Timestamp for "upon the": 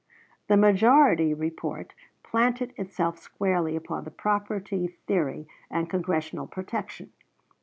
3.75-4.09